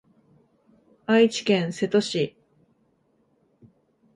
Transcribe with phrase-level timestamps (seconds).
[1.05, 2.35] 愛知県瀬戸市